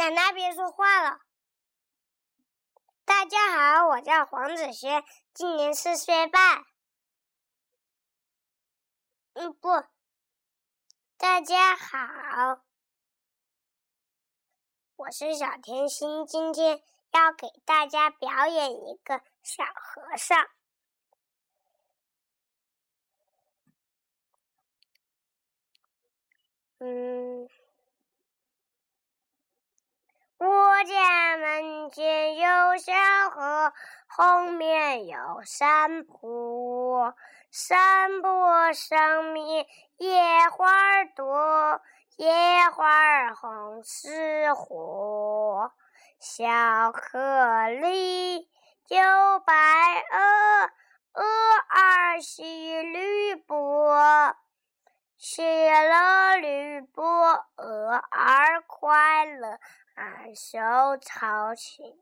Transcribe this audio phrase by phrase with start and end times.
[0.00, 1.20] 奶奶别说话了。
[3.04, 5.04] 大家好，我叫黄子轩，
[5.34, 6.64] 今年四岁半。
[9.34, 9.68] 嗯，不，
[11.18, 12.62] 大家好，
[14.96, 20.48] 我是小甜心，今天要给大家表演一个小和尚。
[26.78, 27.46] 嗯，
[30.38, 32.92] 我家门前有小
[33.30, 33.72] 河，
[34.08, 37.14] 后面有山坡，
[37.50, 39.66] 山坡上面
[39.98, 41.80] 野花多，
[42.16, 45.70] 野花红似火。
[46.18, 48.38] 小河里
[48.88, 49.52] 有白
[50.12, 50.70] 鹅，
[51.14, 51.24] 鹅
[51.68, 54.34] 儿戏绿波。
[55.18, 57.44] 戏了绿波，
[60.34, 61.96] 小草青，